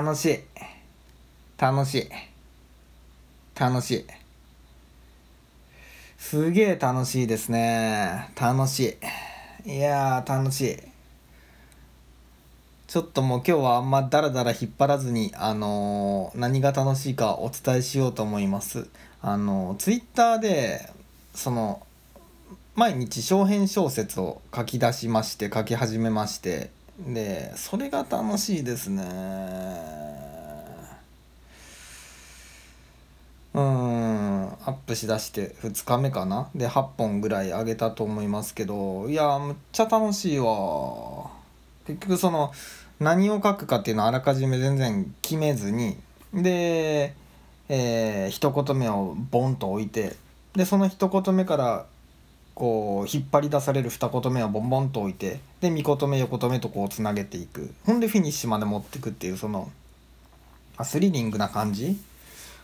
[0.00, 0.38] 楽しい。
[1.60, 2.08] 楽しい。
[3.58, 4.06] 楽しい。
[6.16, 8.30] すげえ楽しいですね。
[8.40, 8.96] 楽し
[9.64, 9.72] い。
[9.72, 10.76] いやー楽しい。
[12.86, 18.86] ちょっともう今日はあんまダラダラ引っ張らずにあのー何が楽しいかお伝えしようと思います。
[19.20, 20.92] あのツイッターで
[21.34, 21.82] その
[22.76, 29.02] 毎日小編小説を書き出しまして書き始めましてでそれが楽しいですね。
[33.54, 36.48] うんアップしだして2日目かな。
[36.54, 41.30] で8本ぐらい上げたと思いますけどいやむっちゃ楽しいわ。
[41.86, 42.52] 結局その
[43.00, 45.96] 何を書くかっていうのをあらかじめ全然決めずに
[46.34, 47.14] で、
[47.68, 50.16] えー、一言目をボンと置いて
[50.54, 51.86] でその一言目から
[52.58, 57.72] こう引っ張り出される二言目はボンボンと置いてで三言目横言目とこうつなげていく。
[57.86, 59.70] ほんでフィニッシュまで持っていくっていうその
[60.76, 61.96] あスリリングな感じ。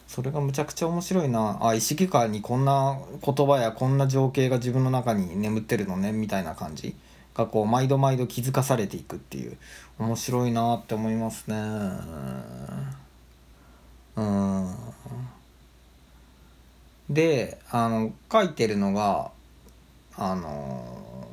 [0.09, 1.61] それがむちゃくちゃ面白いな。
[1.63, 6.97] あ意識下にこんな言葉やこんな情景が自分の中に眠ってるのねみたいな感じ。
[7.37, 9.57] がこう毎度毎度気づかされていくっていう
[10.01, 11.57] 面白いなって思いますね。
[14.17, 14.75] うん。
[17.11, 19.31] であの書いてるのが
[20.17, 21.29] あの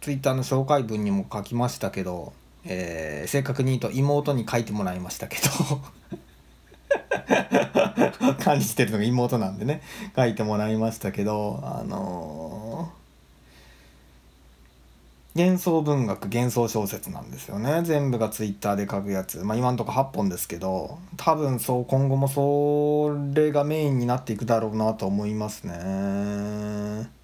[0.00, 2.32] ツイッターの紹介文にも書きましたけど、
[2.64, 5.80] えー、正確に言うと妹に書いてもらいましたけど。
[8.40, 9.82] 感じてるのが妹なんでね。
[10.16, 17.82] 書いてもらいましたけどあのー、幻想文学幻想小説なんですよね。
[17.84, 19.38] 全部がツイッターで書くやつ。
[19.38, 27.21] まあ今んとこ8本ですけど多分そう今後もそれがメインになっていくだろうなと思いますね。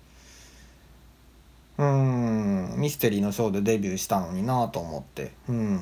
[2.79, 5.33] ミステリーのショーでデビューしたのになと思って。
[5.49, 5.79] うん。
[5.79, 5.81] っ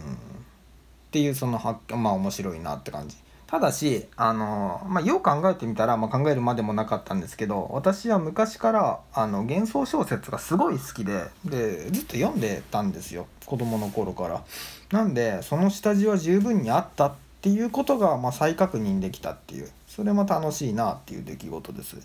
[1.10, 3.16] ていうそのはまあ面白いなって感じ。
[3.46, 13.26] ただしあの、まあ、よう考えてみたら、まあ、考えるまでもなかったんですけど私は昔からあの幻想小説がすごい好きででずっと読んでたんですよ。
[13.44, 14.44] 子供の頃から。
[14.90, 19.70] なんでその下地は十分にあったっていうことが、まあ、再確認できたっていう。
[19.86, 21.96] それも楽しいなっていう出来事です。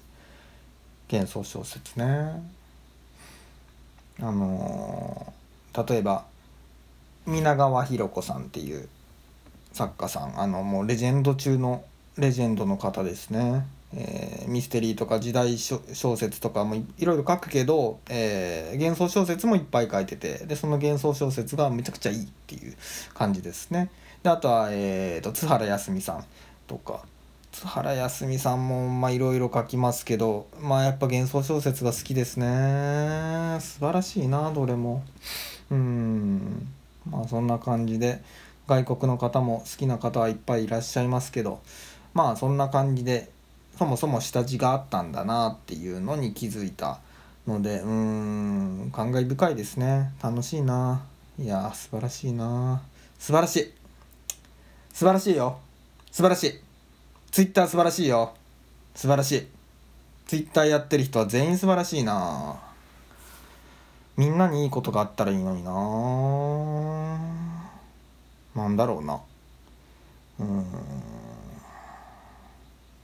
[1.12, 2.61] 幻想小説ね。
[4.22, 6.26] あのー、例えば
[7.26, 8.88] 皆川博子さんっていう
[9.74, 11.84] 作家さんあのもうレジェンド中の
[12.18, 13.66] レジェンドの方ですね、
[13.96, 15.82] えー、ミステリーとか時代小
[16.18, 22.76] 説とかもいろいろ書くけど、えー、幻想小説もいっぱい書いててでその幻想小説がめちゃくちゃいいっていう
[23.14, 23.90] 感じですね。
[24.24, 26.26] であとは、えーと、津原康美さん
[26.68, 27.04] とか。
[27.64, 33.58] 原康美さんもまあいろいろ書きますけどまあやっぱ幻想小説が好きですね。
[33.60, 35.04] 素晴らしいなどれも。
[35.70, 36.68] うん。
[37.10, 38.22] まあそんな感じで
[38.68, 41.62] 外国の方も好きな方はいっぱいいらっしゃいますけど
[42.14, 43.30] まあそんな感じで
[43.78, 47.00] そもそも下地があったんだなっていうのに気づいた
[47.48, 48.92] のでうーん。
[48.92, 50.12] 感慨深いですね。
[50.22, 51.04] 楽しいな。
[51.40, 52.82] いや素晴らしいな。
[53.20, 53.74] 素晴らしい。
[54.94, 55.60] 素晴らしいよ。
[56.12, 56.71] 素晴らしい。
[57.32, 58.34] ツイッター素晴らしいよ。
[58.94, 59.48] 素晴らしい。
[60.28, 62.60] ツイッターやってる人は全員素晴らしいな。
[64.18, 65.72] みんなにいいことがあったらいいのにな。
[68.54, 69.22] なんだろうな。
[70.42, 70.66] うん。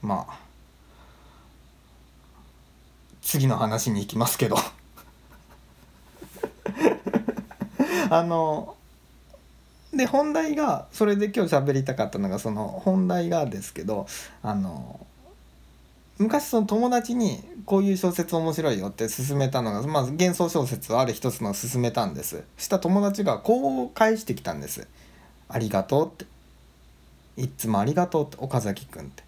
[0.02, 0.38] まあ。
[3.22, 4.58] 次の話に行きますけど。
[8.10, 8.76] あの
[9.94, 14.06] で本題がそれで今日喋りたかったのがその本題がですけど
[14.42, 15.06] あの
[16.18, 22.42] 昔その友達にこういう小説面白いよって勧めたのがまず幻想小説をある一つの勧めたんです。
[22.56, 24.88] した友達がこう返してきたんです。
[25.48, 26.26] ありがとうって。
[27.36, 29.22] いつもありがとうって岡崎くんって。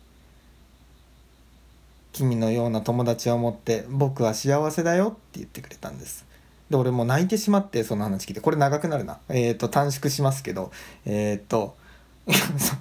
[2.13, 6.27] 君のような友達を持って僕は幸せだよって言ってくれたんです。
[6.71, 8.41] で俺も泣いてしまってその話聞いて。
[8.41, 9.19] これ長くなるな。
[9.29, 10.71] えっ、ー、と短縮しますけど。
[11.05, 11.77] えっ、 ー、と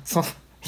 [0.05, 0.25] その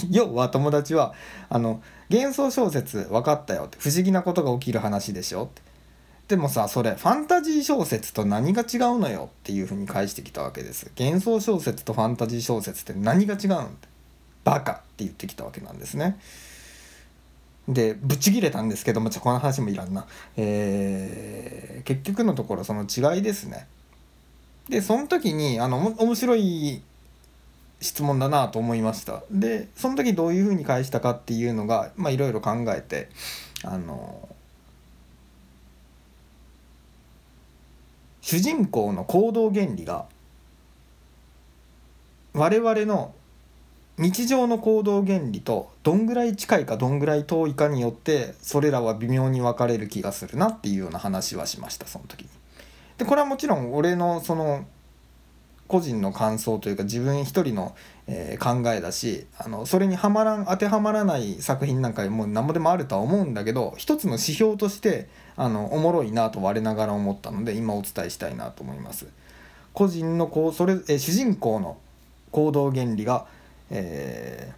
[0.10, 1.14] 要は友達は
[1.50, 3.78] あの幻想小説分かったよって。
[3.80, 5.62] 不思議なことが起きる話でしょって。
[6.30, 10.92] でもさそれファンタジー小説と何が違うのよっていうふうに返してきたわけです。
[10.98, 13.88] 幻想小説とファンタジー小説って何が違うのって。
[14.44, 16.18] バカって言ってきたわけなんですね。
[17.68, 23.68] でブチギレたんですけどもちょこの話もいらんな、えー、結局のところその違いですね。
[24.70, 26.82] でその時にあの面白い
[27.82, 29.24] 質問だなと思いました。
[29.32, 33.10] でその時どういうふうに返したかっていうのがいろいろ考えて
[33.64, 34.30] あの
[38.22, 40.06] 主人公の行動原理が
[42.34, 43.14] 我々の
[43.98, 52.30] 日常の行動原理とどんぐらい近いかどんぐらい遠いかによってそれらは微妙に分かれる気がするなっていうような話はしましたその時に。
[52.98, 54.66] でこれはもちろん俺のその
[55.68, 65.08] 個人の感想というか自分一人の、え、考えだしあのそれにはまらん当てはまらない作品なんかもう何もでもあるとは思うんだけど一つの指標として
[65.38, 69.08] あのおもろいなと我ながら思ったので今お伝えしたいなと思います。
[69.74, 71.78] 個人のこうそれ、え、主人公の
[72.32, 73.26] 行動原理が
[73.72, 74.54] え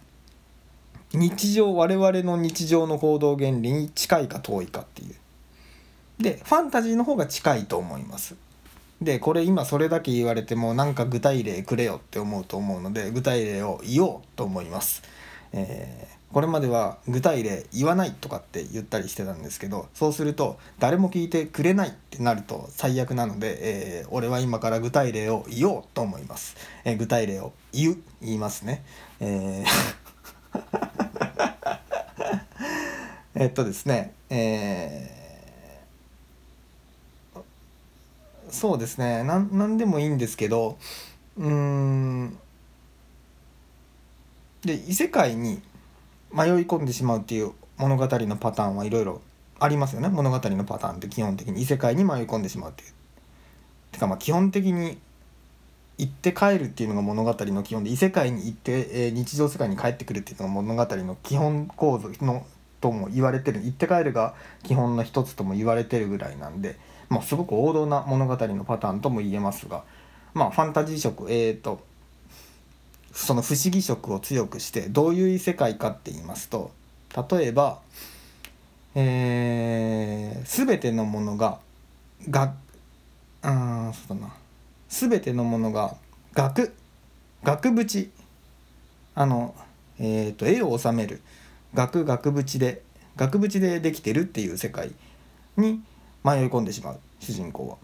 [1.12, 5.14] ー、日常我々の日常の行動原理に近いか遠いかっていう。
[6.22, 8.36] でファンタジーの方が近いと思います。
[9.00, 15.02] でこれ今それだけ言われてもなんか具体例くれよって思うと思うので具体例を言おうと思います、
[15.52, 28.84] えーこれまでは具体例言わないとかって言ったりしてたんですけどそうすると誰も聞いてくれないってなると最悪なので、えー、俺は今から具体例を言おうと思います、えー、具体例を言う言いますね。
[29.20, 29.94] えー
[33.36, 37.42] えっとですねえー、
[38.50, 40.78] そうですねなんでもいいんですけど
[41.36, 42.36] うん
[44.64, 45.62] で異世界に
[46.34, 49.22] 迷い込んでしまうっていう物語のパターンはいろいろ
[49.60, 52.92] ありますよね物語のパターンって基本的に異世界に迷い込んでしまうっていう。
[53.92, 54.98] てかまあ基本的に
[55.96, 62.44] 行って帰るっていうのが物語の基本で異世界に行って、え、日常世界に帰ってくるっていうのが物語の基本構造の
[62.80, 66.76] とも言われてる行って帰るが基本の一つとも言われてるぐらいなんで、
[67.08, 69.84] まあ、すごく王道な物語のパターンとも言えますが
[70.34, 71.80] まあファンタジー色えっ、ー、と
[73.14, 76.72] その不思議色を強くしてどういう異世界かって言いますと
[77.30, 77.78] 例えば、
[78.94, 81.60] えー、全てのものが
[82.28, 82.54] が
[83.44, 84.34] うんそうだな。
[84.88, 85.94] 全てのものが
[86.32, 86.74] 額
[87.42, 88.10] 額縁。
[89.14, 89.54] あの
[89.98, 91.20] えっ、ー、と絵を収める。
[91.74, 92.82] 額額縁で
[93.16, 94.92] 額縁でできてるっていう世界
[95.56, 95.82] に
[96.24, 97.76] 迷い込んでしまう主人公は。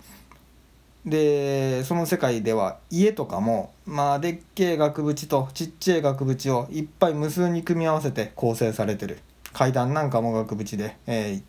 [1.07, 9.19] でその世界では家とかもまあでっけえ額縁とちっちゃい額縁をいっぱい無数に組み合わせて構成されてる。
[9.53, 11.43] 階段なんかも額縁で、え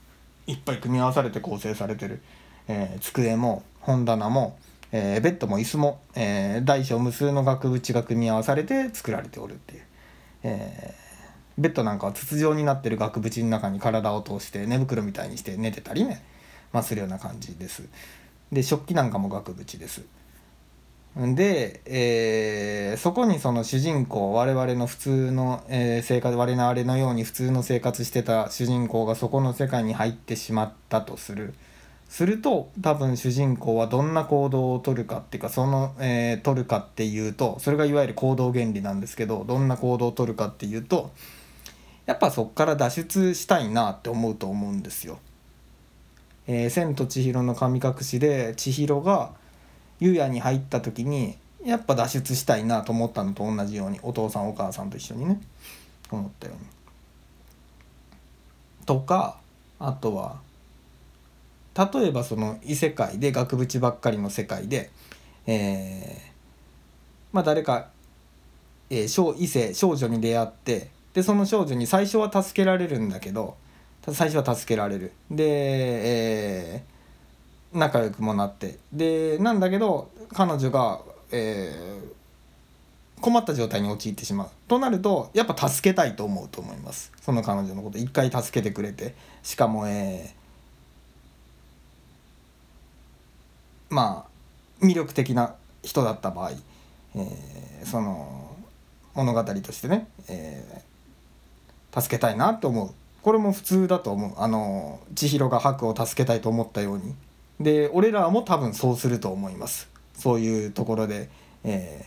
[0.48, 2.21] ー、いっぱい組み合わされて構成されてる、
[2.68, 4.57] えー、机も本棚も、
[4.92, 9.81] えー、ベッドも椅子も、えー、大小無数の額縁が組み合わされて作られておるっていう、
[10.44, 16.24] えー、ベッドなんかは筒状になってる額縁の中に体を通して寝袋みたいにして寝てたりね、
[16.74, 17.83] まあ、するような感じです。
[18.51, 20.03] で食器なんかも額縁です。
[21.15, 31.53] で、えー、そこにその主人公我々の普通の、えー、生活我々のように普通の生活してた主人公がそこの世界に入ってしまったとする。
[32.07, 41.12] すると多分主人公はどんな行動をとるかっていうかその、えー、取るかっていうとそれがいわゆる行動原理なんですけどどんな行動をとるかっていうと
[42.06, 45.19] やっぱそっから脱出したいなって思うと思うんですよ。
[46.47, 49.31] えー、千と千尋の神隠しで千尋が
[49.99, 55.39] 湯屋に入った時にやっぱ脱出したいなと思ったのと同じようにお父さんお母さんと一緒にね
[56.09, 56.65] 思ったように。
[58.85, 59.38] とか
[59.79, 60.39] あとは
[61.77, 64.89] 例えばその異世界で額縁ばっかりの世界で、
[65.45, 66.31] えー、
[67.31, 67.89] まあ誰か、
[68.89, 73.55] えー、異性少女に出会ってでその少女に最初は助けられるんだけど
[74.10, 75.12] 最初は助けられる。
[75.29, 78.79] で、えー、仲良くもなって。
[78.91, 84.50] でなんだけど彼女が、えー、困った状態に陥ってしまう。
[84.67, 87.12] となるとやっぱ助けたいと思うと思います。
[87.22, 88.00] その彼女のこと。
[88.00, 89.13] 一回助けてくれて。
[89.43, 95.53] しかもえー、まあ魅力的な
[95.84, 96.51] 人だった場合、
[97.15, 98.55] えー、その
[99.13, 103.00] 物語としてね、えー、助けたいなと思う。
[103.22, 104.34] これも普通だと思う。
[104.38, 107.16] あの千尋が白を助けたいと思ったように。
[107.60, 109.90] で俺らも多分そうすると思います。
[110.16, 111.30] そういうところで、
[111.63, 112.06] え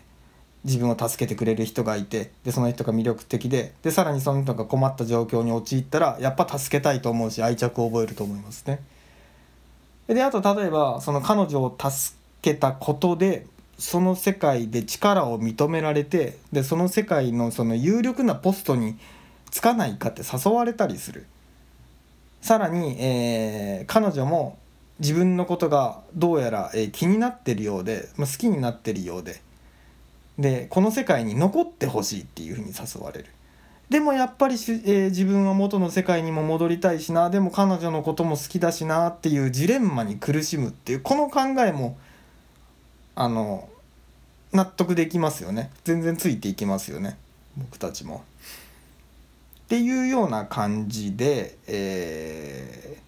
[0.65, 8.81] ー、自分を助けてくれる人がいてでその人が魅力的ででさらにその人が困った状況に陥ったらやっぱ助けたいと思うし愛着を覚えると思いますね。
[10.07, 13.47] であと例えばその彼女を助けたことで
[13.79, 18.97] その世界で力を認められてでその世界のその有力なポストに
[19.55, 21.27] つかないかって誘われたりする。
[22.41, 24.59] さらに、えー、彼女も
[24.99, 29.41] 自分のことがどうやら、えー、気になってるようで、まあ、好きになってるようで。
[30.41, 33.27] でこの世界に残ってほしいっていうふうに誘われる。
[33.89, 37.31] でもやっぱりし、えー、自分は元の世界にも戻りたいしな。
[37.31, 41.97] でも彼女のことも好きだしなっていうジレンマに苦しむっていうこの考えも
[43.15, 43.69] あの
[44.53, 45.71] 納得できますよね。
[45.85, 47.17] 全然ついていきますよね。
[47.57, 48.25] 僕たちも。
[49.65, 52.99] っていうような感じで、え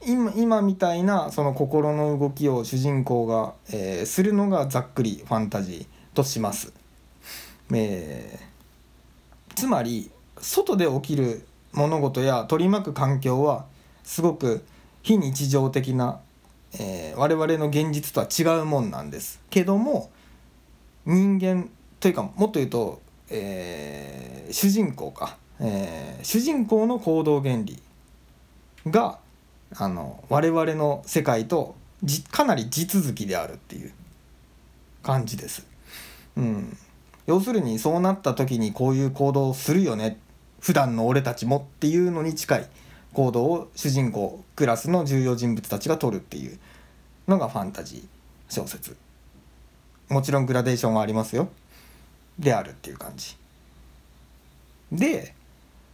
[0.00, 6.72] ー、今今みたいなその心の動きを主人公が、えー、するのがざっくりファンタジーとします。
[7.72, 13.66] えー、つまり外で起きる物事や取り巻く環境は
[14.02, 14.64] すごく
[15.02, 16.20] 非日常的な、
[16.72, 20.10] えー、我々の現実とは違うもんなんですけども
[21.06, 21.70] 人間
[22.00, 27.80] というかもっと言うと、えー、主人公か、えー、主人公の行動原理
[28.86, 29.18] が
[29.76, 33.92] あの我々の世界とじかなり地続きであるっていう
[35.02, 35.66] 感じです。
[36.36, 36.76] うん、
[37.26, 40.18] 要するにそうなった時にこういう行動をするよね。
[40.60, 42.68] 普段の俺たちもっていうのに近い。
[43.14, 46.58] 行動を主人公クラスの重要人物たちが取るっていう
[47.26, 48.04] のがファンタジー
[48.48, 48.96] 小説。
[50.08, 51.48] もちろんグラデーションはありますよ。
[52.38, 53.36] であるっていう感じ。
[54.92, 55.34] で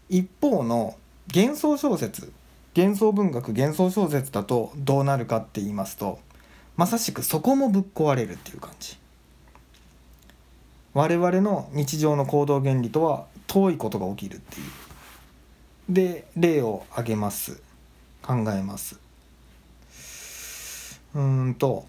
[0.09, 0.97] 一方の
[1.35, 2.33] 幻想小説
[2.77, 6.19] 幻想文学幻想小説だとどうなるかって言いますと
[6.77, 8.97] まさしくそこもぶっ壊れるっていう感じ。
[10.93, 14.67] 我々の日常の行動原理とは遠いことが起きるっていう。
[15.89, 17.61] で例を挙げます。
[18.23, 18.99] 考えます。
[21.15, 21.87] うんと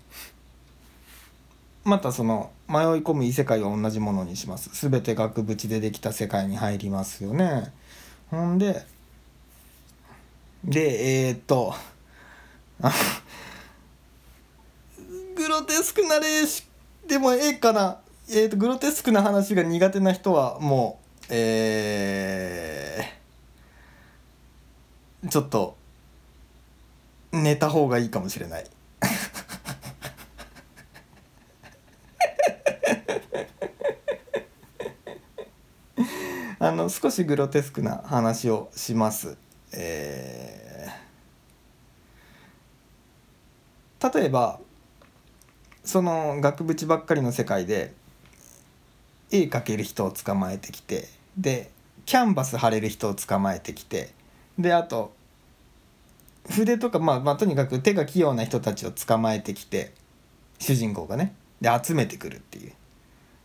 [1.83, 4.89] またその迷い込む異世界を同じものにします。
[4.89, 7.71] 全て額縁でできた世界に入りますよね。
[8.29, 8.85] ほんで
[10.63, 11.73] でえー、っと
[15.35, 16.43] グロテスクな例
[17.07, 17.99] でもええかな。
[18.27, 25.77] えーと、グロテスクな話が苦手な人はもうえー、ちょっと
[27.31, 28.65] 寝た方がいいかもしれない。
[36.65, 39.37] あの少しグロテスクな話をします。
[39.71, 44.59] えー、例えば
[45.83, 47.93] その額縁ばっかりの世界で
[49.31, 51.07] 絵描ける人を捕まえてきて
[51.37, 51.69] で
[52.07, 54.09] キャンバス貼れる人を捕まえてきて
[54.57, 55.13] であと
[56.49, 59.93] 筆とか、まあ、まあとにかく手が器用な人たちを捕まえてきて
[60.57, 62.73] 主人公がねで集めてくるっていう。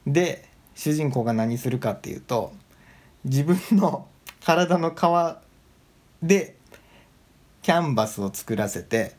[0.06, 2.54] で主人公が何するかっていうと
[3.24, 4.06] 自分の
[4.44, 6.56] 体の皮で
[7.62, 9.14] キャンバスを作らせて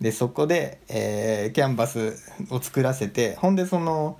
[0.00, 2.16] でそこで、えー、キャンバス
[2.50, 4.18] を作らせてほんでその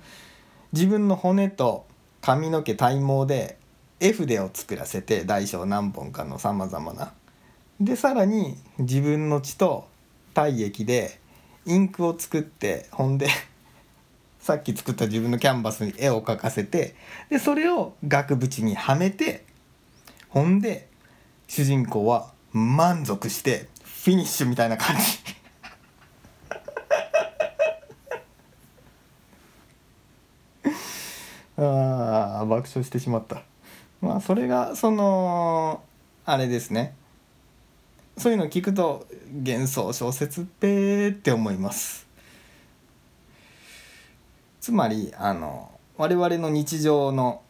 [0.73, 1.85] 自分の骨と
[2.21, 3.57] 髪の毛体毛で
[4.01, 7.13] 絵筆を作らせて大小何本かのさまざまな。
[7.79, 9.87] でさらに自分の血と
[10.33, 11.19] 体液で
[11.65, 13.27] インクを作ってほんで
[14.49, 16.95] さっき作った自分のキャンバスに絵を描かせて
[17.29, 19.45] でそれを額縁にはめて
[20.29, 20.87] ほんで
[21.47, 25.03] 主人公は満足してフィニッシュみたいな感じ。
[31.61, 33.43] ああ爆笑してしまった。
[34.01, 35.83] まあそれがその
[36.25, 36.95] あれですね。
[38.17, 39.05] そういうの聞くと
[39.45, 42.08] 幻想小説っぺーって思います。
[44.69, 47.41] つまりあの我々の日常の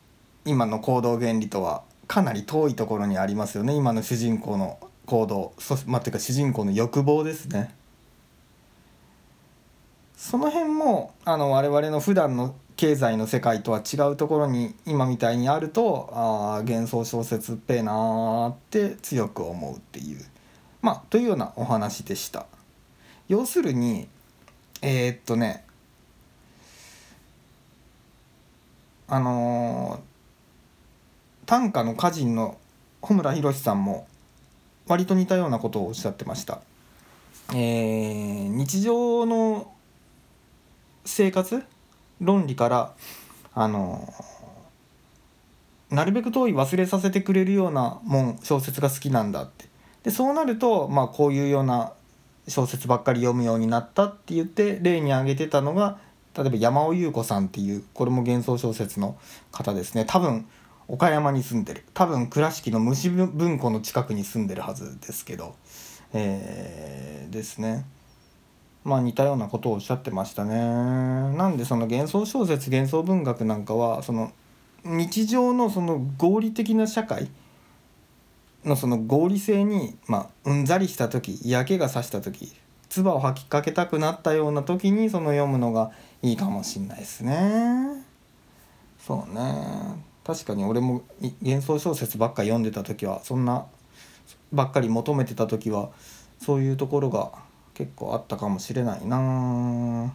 [0.46, 3.74] 今の行動原理とはかなり遠いところにありますよね。
[3.74, 7.76] 今の主人公の行動そまあ、ていうか主人公の欲望ですね。
[10.16, 20.26] その辺もあの我々の普段の経済の世界とは違うところに今みたいにあるとああ幻想小説っぺえなーって強く思うっていう。
[20.82, 22.46] まあというようなお話でした。
[23.28, 24.08] 要するに
[24.82, 25.66] えー、っとね
[29.10, 32.58] あのー、短歌の歌人の
[33.01, 34.08] 穂村弘さんも
[34.88, 36.60] 割と似たようなことをおっしゃってました。
[37.54, 39.72] えー、日常の
[41.06, 41.63] 生活
[42.22, 42.94] 論理から
[43.56, 44.13] あの
[45.89, 49.66] なるべく遠い忘れさせてくれるようなもん小説が好きなんだって
[50.04, 51.94] でそうなると、まあ、こういうような
[52.48, 56.00] 小説ばっかり読むようになったって言って例に挙げてたのが
[56.39, 59.17] 例えば山尾優子さんっていうこれも幻想小説の
[59.51, 60.48] 方ですね多分
[60.88, 65.55] 岡山に住んでる多分倉敷の虫文庫の近くに住んでるはずですけど
[66.13, 67.86] えー、ですね。
[68.84, 70.55] まあ似たようなことをおっしゃってましたね。
[70.55, 74.31] なんでその幻想小説幻想文学なんかはその
[74.84, 77.29] 日常のその合理的な社会
[78.65, 82.55] のその合理性にまあうんざりした時嫌気がさした時
[82.89, 85.91] 唾を吐きかけたくなったような時にその読むのが
[86.22, 88.04] いいかもしんないですね。
[89.00, 90.10] そうね。
[90.30, 91.02] 確かに俺も
[91.42, 93.66] 幻想小説ばっか読んでた時はそんな
[94.54, 95.90] ばっかり求めてた時は
[96.40, 97.32] そういうところが
[97.74, 100.14] 結構あったかもしれないな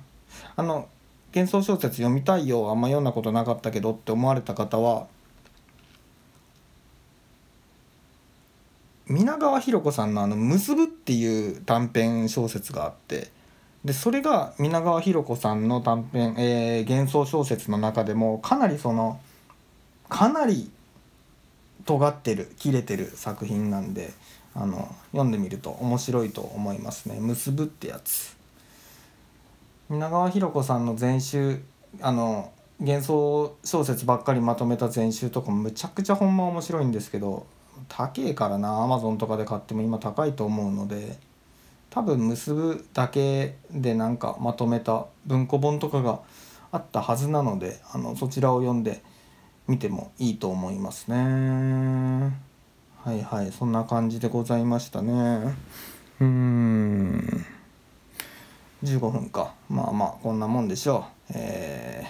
[0.56, 0.88] あの
[1.34, 5.08] 幻想小説読みたいよあんま読んだことなかったけどって思われた方は
[9.08, 13.32] 皆川博子さんのあの「結ぶ」っていう短編小説があって
[13.84, 19.20] でそれが皆川博子さんの短編、えー、幻想小説の中でもかなりその
[20.08, 20.70] かなり
[21.84, 24.12] 尖ってる切れてる作品なんで
[24.54, 28.34] あの読んでみると面白いと思いますね「結ぶ」ってやつ。
[29.90, 31.62] 皆川博子さんの全集
[32.00, 32.50] あの
[32.80, 37.46] 幻想小説ばっかりまとめた全集とかむちゃくちゃほんま面白いんですけど
[37.88, 41.18] 高えからなアマゾンとかで買っても今高いと思うので
[41.94, 46.20] 多分結ぶだけでなんかまとめた文庫本とかが
[46.72, 49.00] あったはずなのであのそちらを読んで
[49.68, 52.34] みてもいいと思いますね。
[53.04, 55.54] はいはいそんな感じでございましたね。
[56.20, 57.46] うん。
[58.82, 59.54] 15分か。
[59.68, 61.32] まあまあこんなもんでしょう。
[61.34, 62.04] え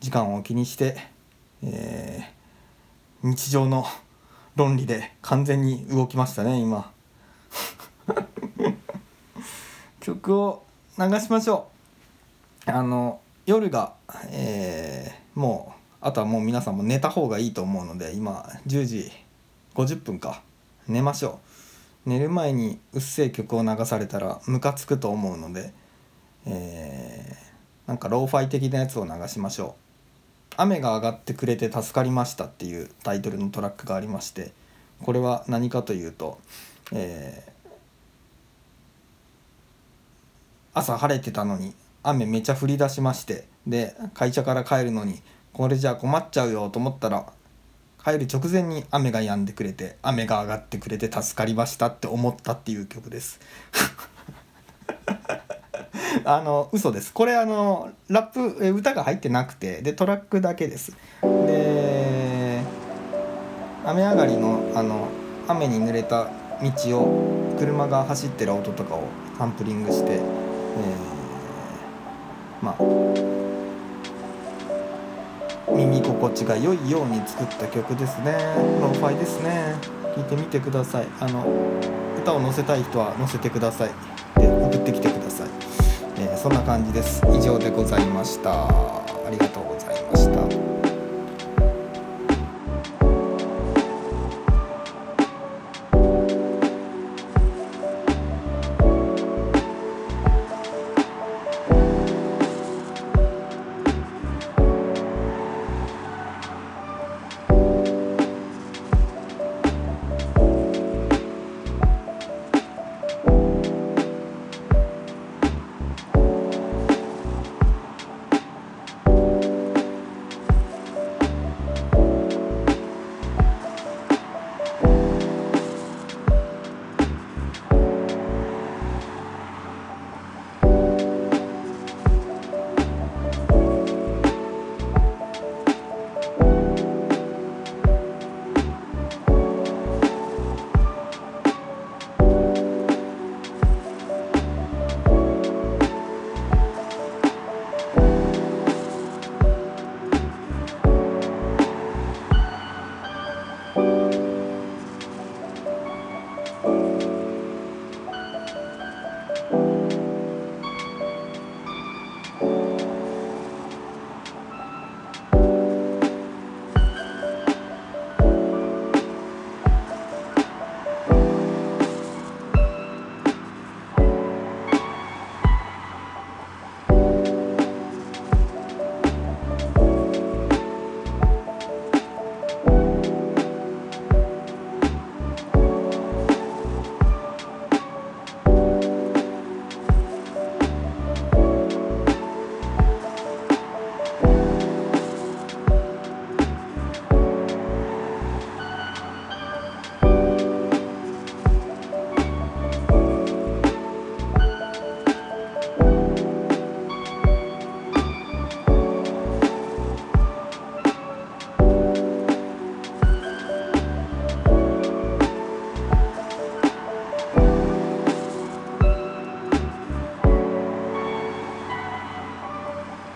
[0.00, 0.96] ー、時間を気にして
[1.62, 3.84] えー、日常の
[4.54, 6.92] 論理で完全に動きましたね今。
[10.06, 10.62] 曲を
[10.96, 11.66] 流しましょ
[12.68, 12.70] う。
[12.70, 13.94] あの夜が
[14.30, 19.10] えー、もうあとはもう皆さんも寝た方がいいと思うので今10時
[19.74, 20.42] 50分か。
[20.86, 21.40] 寝ましょ
[22.06, 22.08] う。
[22.08, 25.72] 寝る前にうっせえ曲を流されたらムカつくと思うので
[26.46, 29.74] えー、なんかローファイ的なやつを流しましょ
[30.50, 30.54] う。
[30.56, 34.52] 雨が上がってくれて助かりましたっていうタイトルのトラックがありまして
[35.02, 36.38] これは何かというと、
[36.92, 37.55] えー、
[40.76, 45.22] 朝晴れてたのに雨めちゃ降り出しましてで会社から帰るのに
[45.54, 47.32] これじゃ困っちゃうよと思ったら
[48.04, 53.40] 帰る直前に雨が止んでくれて雨が上がってくれて助かりましたって思ったっていう曲です。
[56.24, 57.12] あの嘘です。
[57.12, 60.92] これあのラップ歌が入ってなくてでトラックだけです。
[61.22, 62.60] で
[63.84, 65.08] 雨上がりのあの
[65.48, 66.28] 雨に濡れた
[66.62, 69.04] 道を車が走ってる音とかを
[69.38, 70.20] サンプリングして、
[70.76, 72.76] え、まあ
[75.72, 78.32] 耳心地が良いように作った曲ですね。
[78.80, 79.74] ローファイですね。
[80.14, 81.06] 聴いてみてください。
[81.20, 81.44] あの
[82.18, 83.90] 歌を載せたい人は載せてください。
[84.40, 85.48] で送ってきてください、
[86.18, 87.22] えー、そんな感じです。
[87.32, 89.05] 以上でございました。